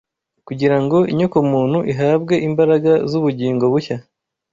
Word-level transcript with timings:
kugira 0.47 0.77
ngo 0.83 0.97
inyokomuntu 1.11 1.79
ihabwe 1.91 2.35
imbaraga 2.47 2.91
z’ubugingo 3.09 3.63
bushya 3.73 3.97